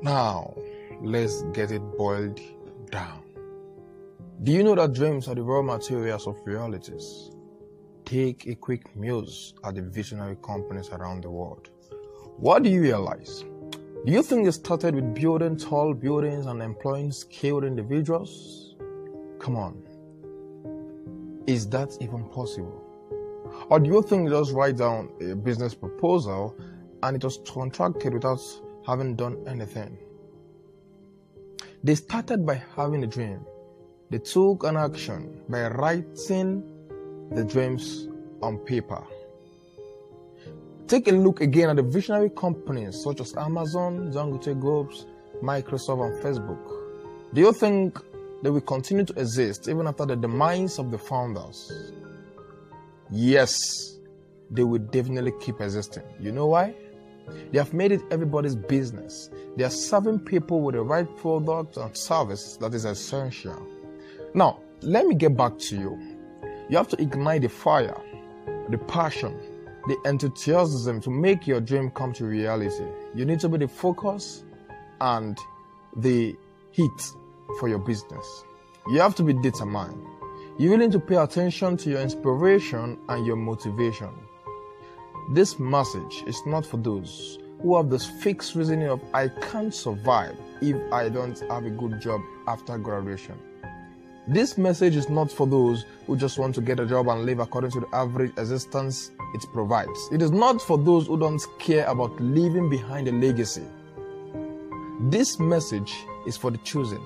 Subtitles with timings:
[0.00, 0.54] Now,
[1.02, 2.40] let's get it boiled
[2.90, 3.22] down.
[4.44, 7.32] Do you know that dreams are the raw materials of realities?
[8.04, 11.70] Take a quick muse at the visionary companies around the world.
[12.36, 13.44] What do you realize?
[14.06, 18.76] Do you think it started with building tall buildings and employing skilled individuals?
[19.40, 19.82] Come on.
[21.48, 22.84] Is that even possible?
[23.68, 26.56] Or do you think you just write down a business proposal
[27.02, 28.40] and it was contracted without
[28.88, 29.98] having done anything?
[31.84, 33.44] They started by having a dream.
[34.10, 36.64] They took an action by writing
[37.30, 38.08] the dreams
[38.42, 39.04] on paper.
[40.86, 45.04] Take a look again at the visionary companies such as Amazon, Dangote Groups,
[45.42, 46.64] Microsoft, and Facebook.
[47.34, 48.00] Do you think
[48.42, 51.92] they will continue to exist even after the demise of the founders?
[53.10, 53.54] Yes,
[54.50, 56.04] they will definitely keep existing.
[56.18, 56.74] You know why?
[57.52, 59.30] They have made it everybody's business.
[59.56, 63.66] They are serving people with the right product and service that is essential.
[64.34, 66.16] Now, let me get back to you.
[66.68, 68.00] You have to ignite the fire,
[68.68, 69.38] the passion,
[69.88, 72.84] the enthusiasm to make your dream come to reality.
[73.14, 74.44] You need to be the focus
[75.00, 75.38] and
[75.96, 76.36] the
[76.72, 77.12] heat
[77.58, 78.44] for your business.
[78.88, 80.06] You have to be determined.
[80.58, 84.10] You need to pay attention to your inspiration and your motivation.
[85.30, 90.34] This message is not for those who have this fixed reasoning of I can't survive
[90.62, 93.38] if I don't have a good job after graduation.
[94.26, 97.40] This message is not for those who just want to get a job and live
[97.40, 100.08] according to the average existence it provides.
[100.10, 103.66] It is not for those who don't care about leaving behind a legacy.
[105.10, 105.94] This message
[106.26, 107.02] is for the chosen.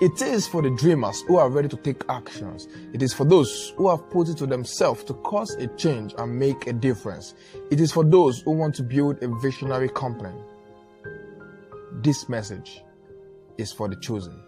[0.00, 2.68] It is for the dreamers who are ready to take actions.
[2.92, 6.38] It is for those who have put it to themselves to cause a change and
[6.38, 7.34] make a difference.
[7.70, 10.34] It is for those who want to build a visionary company.
[12.02, 12.82] This message
[13.58, 14.40] is for the chosen.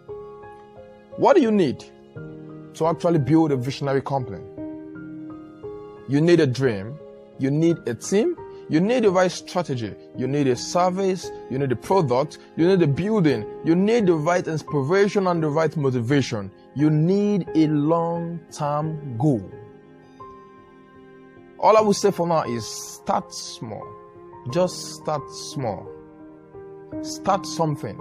[1.16, 1.84] What do you need?
[2.76, 4.42] to actually build a visionary company.
[6.08, 6.98] You need a dream,
[7.38, 8.36] you need a team,
[8.68, 12.82] you need the right strategy, you need a service, you need a product, you need
[12.82, 16.50] a building, you need the right inspiration and the right motivation.
[16.74, 19.48] You need a long term goal.
[21.60, 23.86] All I will say for now is start small.
[24.50, 25.88] Just start small.
[27.02, 27.96] Start something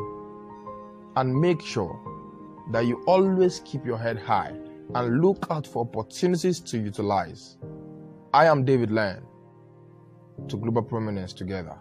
[1.15, 1.99] and make sure
[2.71, 4.53] that you always keep your head high
[4.95, 7.57] and look out for opportunities to utilize.
[8.33, 9.23] I am David Land
[10.47, 11.77] to Global Prominence Together.